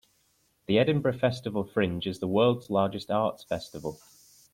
[0.65, 3.99] The Edinburgh Festival Fringe is the world's largest arts festival.